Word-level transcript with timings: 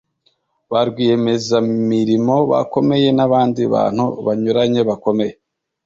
ba 0.71 0.81
rwiyemezamirimo 0.87 2.35
bakomeye 2.51 3.07
n’abandi 3.17 3.61
bantu 3.73 4.05
banyuranye 4.25 4.81
bakomeye 4.89 5.33